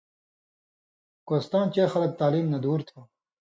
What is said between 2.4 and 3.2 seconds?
نہ دُور تھو